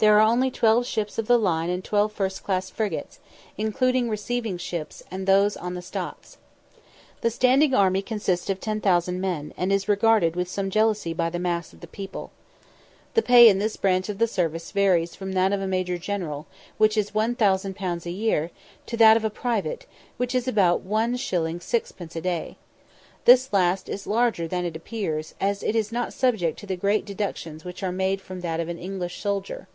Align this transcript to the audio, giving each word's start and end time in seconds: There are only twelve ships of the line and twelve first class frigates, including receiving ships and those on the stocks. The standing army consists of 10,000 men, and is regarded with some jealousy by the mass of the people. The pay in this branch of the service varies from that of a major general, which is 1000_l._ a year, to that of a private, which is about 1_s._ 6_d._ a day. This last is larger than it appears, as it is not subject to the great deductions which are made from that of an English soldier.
There 0.00 0.16
are 0.18 0.26
only 0.26 0.50
twelve 0.50 0.86
ships 0.86 1.18
of 1.18 1.26
the 1.26 1.38
line 1.38 1.68
and 1.68 1.84
twelve 1.84 2.10
first 2.14 2.42
class 2.42 2.70
frigates, 2.70 3.18
including 3.58 4.08
receiving 4.08 4.56
ships 4.56 5.02
and 5.10 5.26
those 5.26 5.58
on 5.58 5.74
the 5.74 5.82
stocks. 5.82 6.38
The 7.20 7.28
standing 7.28 7.74
army 7.74 8.00
consists 8.00 8.48
of 8.48 8.60
10,000 8.60 9.20
men, 9.20 9.52
and 9.58 9.70
is 9.70 9.90
regarded 9.90 10.36
with 10.36 10.48
some 10.48 10.70
jealousy 10.70 11.12
by 11.12 11.28
the 11.28 11.38
mass 11.38 11.74
of 11.74 11.80
the 11.80 11.86
people. 11.86 12.30
The 13.12 13.20
pay 13.20 13.46
in 13.46 13.58
this 13.58 13.76
branch 13.76 14.08
of 14.08 14.16
the 14.16 14.26
service 14.26 14.72
varies 14.72 15.14
from 15.14 15.32
that 15.32 15.52
of 15.52 15.60
a 15.60 15.66
major 15.66 15.98
general, 15.98 16.46
which 16.78 16.96
is 16.96 17.10
1000_l._ 17.10 18.06
a 18.06 18.10
year, 18.10 18.50
to 18.86 18.96
that 18.96 19.18
of 19.18 19.24
a 19.26 19.28
private, 19.28 19.84
which 20.16 20.34
is 20.34 20.48
about 20.48 20.82
1_s._ 20.82 21.20
6_d._ 21.58 22.16
a 22.16 22.20
day. 22.22 22.56
This 23.26 23.52
last 23.52 23.86
is 23.86 24.06
larger 24.06 24.48
than 24.48 24.64
it 24.64 24.76
appears, 24.76 25.34
as 25.42 25.62
it 25.62 25.76
is 25.76 25.92
not 25.92 26.14
subject 26.14 26.58
to 26.60 26.66
the 26.66 26.74
great 26.76 27.04
deductions 27.04 27.66
which 27.66 27.82
are 27.82 27.92
made 27.92 28.22
from 28.22 28.40
that 28.40 28.60
of 28.60 28.70
an 28.70 28.78
English 28.78 29.20
soldier. 29.20 29.68